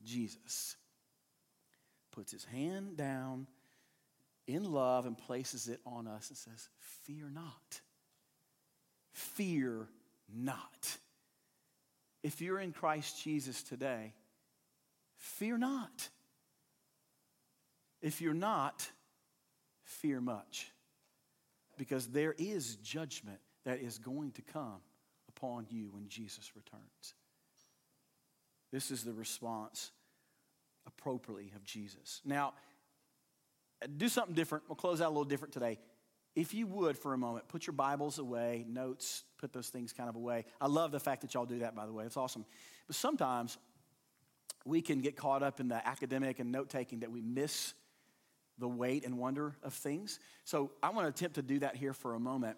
[0.04, 0.76] Jesus
[2.12, 3.46] puts his hand down
[4.46, 6.68] in love and places it on us and says,
[7.04, 7.80] Fear not.
[9.12, 9.88] Fear
[10.32, 10.96] not.
[12.22, 14.12] If you're in Christ Jesus today,
[15.16, 16.08] fear not.
[18.02, 18.88] If you're not,
[19.84, 20.70] fear much
[21.76, 24.80] because there is judgment that is going to come
[25.28, 27.14] upon you when Jesus returns.
[28.72, 29.90] This is the response
[30.86, 32.20] appropriately of Jesus.
[32.24, 32.54] Now,
[33.96, 34.64] do something different.
[34.68, 35.78] We'll close out a little different today.
[36.36, 40.08] If you would, for a moment, put your Bibles away, notes, put those things kind
[40.08, 40.44] of away.
[40.60, 42.04] I love the fact that y'all do that, by the way.
[42.04, 42.44] It's awesome.
[42.86, 43.58] But sometimes
[44.64, 47.74] we can get caught up in the academic and note taking that we miss
[48.58, 50.20] the weight and wonder of things.
[50.44, 52.56] So I want to attempt to do that here for a moment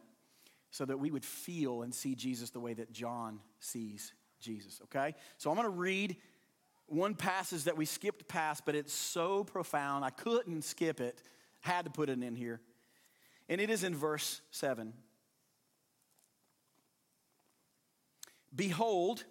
[0.70, 5.14] so that we would feel and see Jesus the way that John sees Jesus, okay?
[5.38, 6.16] So I'm going to read
[6.92, 10.04] one passage that we skipped past, but it's so profound.
[10.04, 11.22] I couldn't skip it,
[11.60, 12.60] had to put it in here.
[13.48, 14.92] And it is in verse 7.
[18.54, 19.24] Behold,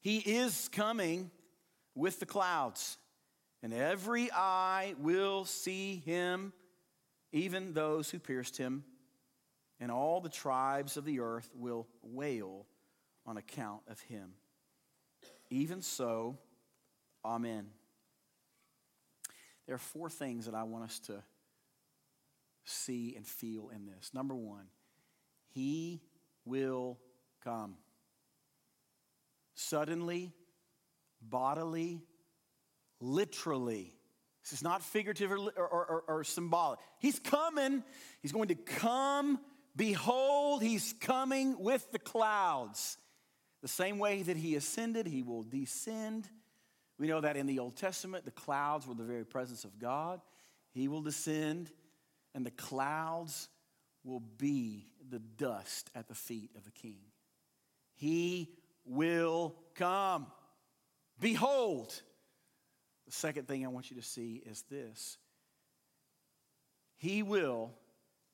[0.00, 1.30] he is coming
[1.94, 2.98] with the clouds
[3.64, 6.52] and every eye will see him,
[7.32, 8.84] even those who pierced him,
[9.80, 12.66] and all the tribes of the earth will wail
[13.24, 14.34] on account of him.
[15.48, 16.36] Even so,
[17.24, 17.66] Amen.
[19.66, 21.22] There are four things that I want us to
[22.64, 24.10] see and feel in this.
[24.12, 24.66] Number one,
[25.48, 26.02] he
[26.44, 26.98] will
[27.42, 27.76] come.
[29.54, 30.32] Suddenly,
[31.22, 32.02] bodily,
[33.00, 33.94] literally.
[34.42, 36.78] This is not figurative or, or, or, or, symbolic.
[36.98, 37.82] He's coming.
[38.20, 39.38] He's going to come.
[39.74, 42.98] Behold, he's coming with the clouds.
[43.62, 46.28] The same way that he ascended, he will descend.
[46.98, 50.20] We know that in the Old Testament, the clouds were the very presence of God.
[50.70, 51.70] He will descend,
[52.34, 53.48] and the clouds
[54.04, 57.00] will be the dust at the feet of the king.
[57.94, 58.50] He
[58.84, 60.26] will come.
[61.20, 62.00] Behold,
[63.06, 65.18] the second thing I want you to see is this
[66.96, 67.72] He will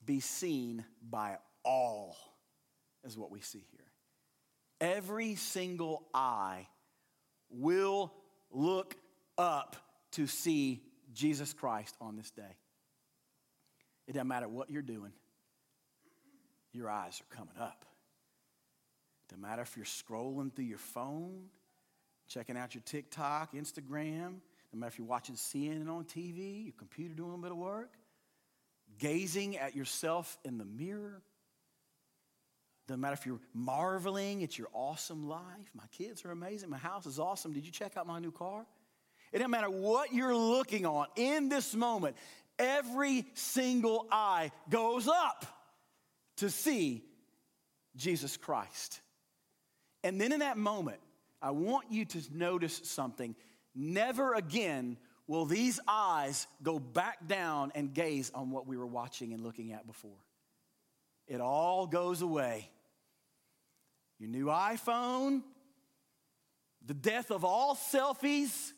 [0.04, 2.16] be seen by all,
[3.04, 3.80] is what we see here.
[4.80, 6.66] Every single eye
[7.50, 8.12] will
[8.50, 8.96] look
[9.38, 9.76] up
[10.12, 10.82] to see
[11.12, 12.56] Jesus Christ on this day.
[14.06, 15.12] It doesn't matter what you're doing,
[16.72, 17.84] your eyes are coming up.
[19.24, 21.44] It Doesn't matter if you're scrolling through your phone,
[22.28, 24.40] checking out your TikTok, Instagram.
[24.72, 27.94] No matter if you're watching CNN on TV, your computer doing a bit of work,
[28.98, 31.22] gazing at yourself in the mirror.
[32.90, 35.70] Doesn't matter if you're marveling at your awesome life.
[35.76, 36.70] My kids are amazing.
[36.70, 37.52] My house is awesome.
[37.52, 38.66] Did you check out my new car?
[39.32, 42.16] It doesn't matter what you're looking on in this moment,
[42.58, 45.46] every single eye goes up
[46.38, 47.04] to see
[47.94, 49.00] Jesus Christ.
[50.02, 50.98] And then in that moment,
[51.40, 53.36] I want you to notice something.
[53.72, 54.96] Never again
[55.28, 59.70] will these eyes go back down and gaze on what we were watching and looking
[59.70, 60.18] at before.
[61.28, 62.68] It all goes away.
[64.20, 65.42] Your new iPhone,
[66.86, 68.72] the death of all selfies,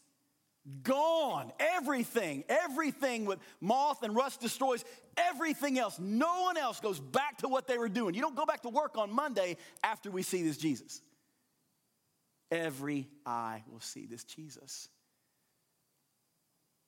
[0.85, 1.53] Gone.
[1.59, 4.85] Everything, everything with moth and rust destroys
[5.17, 5.99] everything else.
[5.99, 8.15] No one else goes back to what they were doing.
[8.15, 11.03] You don't go back to work on Monday after we see this Jesus.
[12.53, 14.89] Every eye will see this Jesus.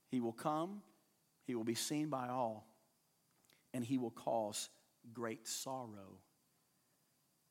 [0.08, 0.82] He will come,
[1.44, 2.68] he will be seen by all,
[3.72, 4.68] and he will cause
[5.12, 6.20] great sorrow.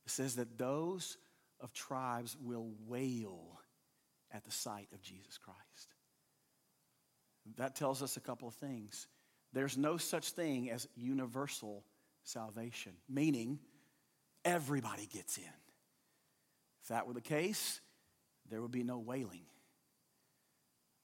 [0.06, 1.18] It says that those
[1.60, 3.60] of tribes will wail
[4.32, 5.95] at the sight of Jesus Christ.
[7.58, 9.08] That tells us a couple of things.
[9.54, 11.84] There's no such thing as universal
[12.24, 13.60] salvation, meaning
[14.43, 15.43] everybody gets in.
[16.82, 17.80] If that were the case,
[18.49, 19.45] there would be no wailing.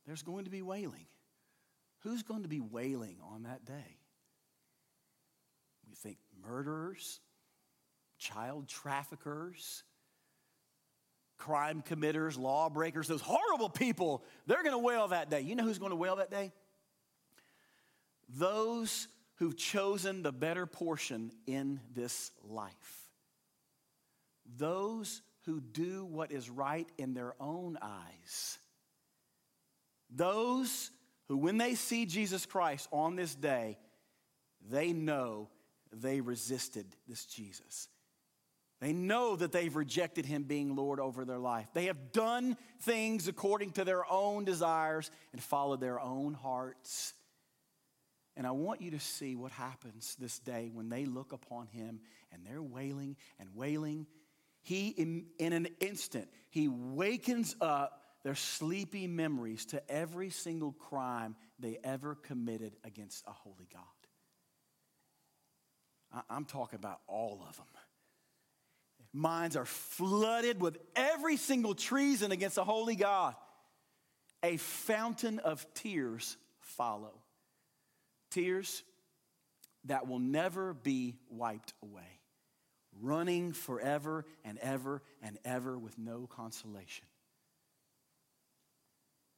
[0.06, 1.06] There's going to be wailing.
[2.00, 3.98] Who's going to be wailing on that day?
[5.88, 7.20] We think murderers,
[8.20, 9.84] child traffickers,
[11.38, 15.42] crime committers, lawbreakers, those horrible people, they're going to wail that day.
[15.42, 16.52] You know who's going to wail that day?
[18.38, 23.10] Those who've chosen the better portion in this life.
[24.58, 28.58] Those who do what is right in their own eyes.
[30.10, 30.92] Those
[31.28, 33.78] who, when they see Jesus Christ on this day,
[34.70, 35.50] they know
[35.94, 37.88] they resisted this Jesus.
[38.80, 41.68] They know that they've rejected him being Lord over their life.
[41.74, 47.14] They have done things according to their own desires and followed their own hearts.
[48.38, 52.00] And I want you to see what happens this day when they look upon him
[52.32, 54.08] and they're wailing and wailing.
[54.62, 61.36] He, in, in an instant, he wakens up their sleepy memories to every single crime
[61.60, 63.84] they ever committed against a holy God.
[66.30, 67.66] I'm talking about all of them
[69.14, 73.36] minds are flooded with every single treason against the holy God.
[74.44, 77.14] A fountain of tears follow.
[78.30, 78.84] Tears
[79.86, 82.20] that will never be wiped away,
[83.02, 87.06] running forever and ever and ever with no consolation.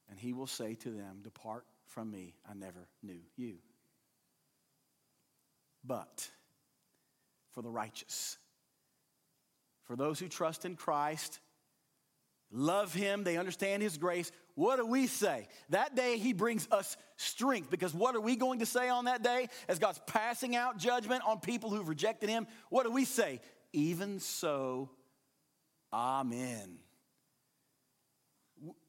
[0.09, 3.57] And he will say to them, Depart from me, I never knew you.
[5.83, 6.29] But
[7.51, 8.37] for the righteous,
[9.91, 11.41] for those who trust in Christ,
[12.49, 14.31] love Him, they understand His grace.
[14.55, 15.49] What do we say?
[15.67, 19.21] That day He brings us strength because what are we going to say on that
[19.21, 22.47] day as God's passing out judgment on people who've rejected Him?
[22.69, 23.41] What do we say?
[23.73, 24.89] Even so,
[25.91, 26.77] Amen.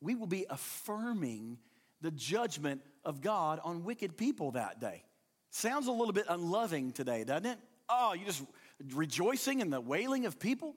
[0.00, 1.58] We will be affirming
[2.00, 5.02] the judgment of God on wicked people that day.
[5.50, 7.58] Sounds a little bit unloving today, doesn't it?
[7.88, 8.44] Oh, you just
[8.94, 10.76] rejoicing in the wailing of people?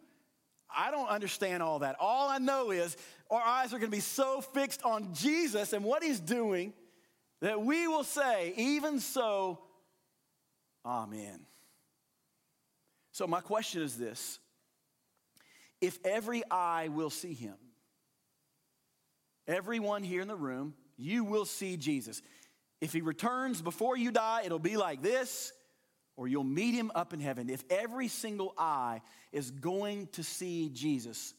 [0.76, 1.96] I don't understand all that.
[2.00, 2.96] All I know is
[3.30, 6.74] our eyes are going to be so fixed on Jesus and what he's doing
[7.42, 9.60] that we will say, even so,
[10.86, 11.40] Amen.
[13.12, 14.40] So, my question is this
[15.82, 17.56] if every eye will see him,
[19.48, 22.22] everyone here in the room, you will see Jesus.
[22.82, 25.54] If he returns before you die, it'll be like this
[26.18, 27.50] or you'll meet him up in heaven.
[27.50, 29.02] If every single eye
[29.32, 31.34] is going to see Jesus,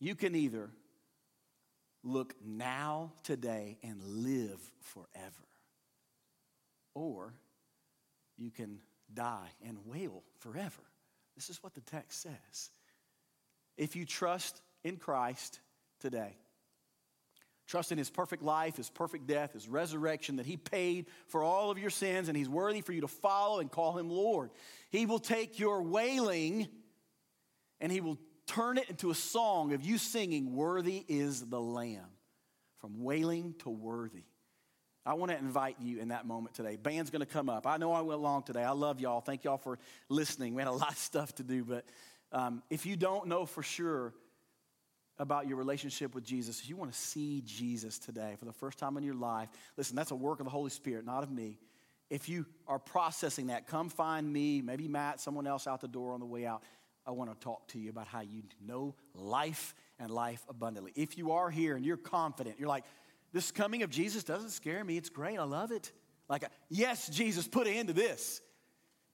[0.00, 0.70] you can either
[2.02, 5.46] look now, today, and live forever,
[6.94, 7.34] or
[8.38, 8.78] you can
[9.12, 10.82] die and wail forever.
[11.34, 12.70] This is what the text says.
[13.76, 15.60] If you trust in Christ
[16.00, 16.36] today,
[17.66, 21.70] Trust in his perfect life, his perfect death, his resurrection, that he paid for all
[21.70, 24.50] of your sins, and he's worthy for you to follow and call him Lord.
[24.90, 26.68] He will take your wailing
[27.80, 32.06] and he will turn it into a song of you singing, Worthy is the Lamb.
[32.78, 34.24] From wailing to worthy.
[35.04, 36.76] I want to invite you in that moment today.
[36.76, 37.66] Band's going to come up.
[37.66, 38.62] I know I went long today.
[38.62, 39.20] I love y'all.
[39.20, 40.54] Thank y'all for listening.
[40.54, 41.84] We had a lot of stuff to do, but
[42.32, 44.12] Um, if you don't know for sure
[45.18, 48.78] about your relationship with Jesus, if you want to see Jesus today for the first
[48.78, 51.58] time in your life, listen, that's a work of the Holy Spirit, not of me.
[52.10, 56.12] If you are processing that, come find me, maybe Matt, someone else out the door
[56.12, 56.62] on the way out.
[57.06, 60.92] I want to talk to you about how you know life and life abundantly.
[60.94, 62.84] If you are here and you're confident, you're like,
[63.32, 64.96] this coming of Jesus doesn't scare me.
[64.96, 65.38] It's great.
[65.38, 65.92] I love it.
[66.28, 68.40] Like, yes, Jesus put an end to this.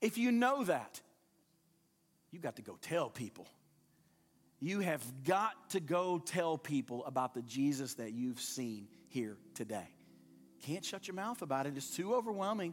[0.01, 1.01] If you know that,
[2.31, 3.47] you got to go tell people.
[4.63, 9.89] You have got to go tell people about the Jesus that you've seen here today.
[10.63, 12.73] Can't shut your mouth about it, it's too overwhelming.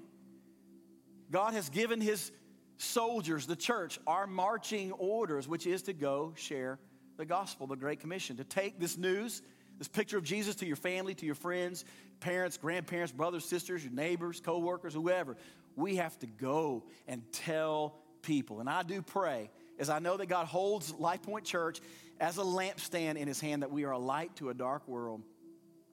[1.31, 2.31] God has given his
[2.77, 6.77] soldiers, the church, our marching orders, which is to go share
[7.17, 9.41] the gospel, the Great Commission, to take this news,
[9.79, 11.85] this picture of Jesus to your family, to your friends,
[12.19, 15.37] parents, grandparents, brothers, sisters, your neighbors, co workers, whoever.
[15.75, 18.59] We have to go and tell people.
[18.59, 19.49] And I do pray,
[19.79, 21.79] as I know that God holds Life Point Church
[22.19, 25.21] as a lampstand in his hand, that we are a light to a dark world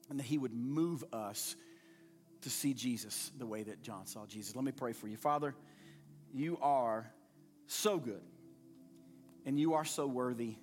[0.09, 1.55] and that he would move us
[2.41, 4.55] to see Jesus the way that John saw Jesus.
[4.55, 5.17] Let me pray for you.
[5.17, 5.55] Father,
[6.33, 7.09] you are
[7.67, 8.21] so good
[9.45, 10.55] and you are so worthy.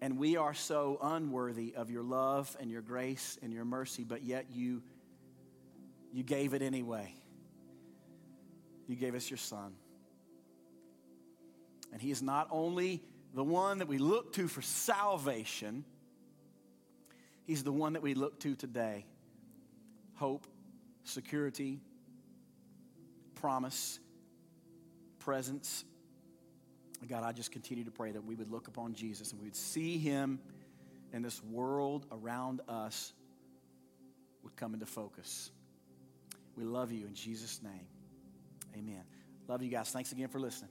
[0.00, 4.24] And we are so unworthy of your love and your grace and your mercy, but
[4.24, 4.82] yet you,
[6.12, 7.14] you gave it anyway.
[8.88, 9.74] You gave us your son.
[11.92, 13.02] And he is not only
[13.34, 15.84] the one that we look to for salvation,
[17.44, 19.04] he's the one that we look to today
[20.14, 20.46] hope,
[21.04, 21.80] security,
[23.34, 23.98] promise,
[25.18, 25.84] presence.
[27.08, 29.56] God, I just continue to pray that we would look upon Jesus and we would
[29.56, 30.38] see him
[31.12, 33.12] and this world around us
[34.44, 35.50] would come into focus.
[36.56, 37.86] We love you in Jesus' name.
[38.76, 39.02] Amen.
[39.48, 39.90] Love you guys.
[39.90, 40.70] Thanks again for listening.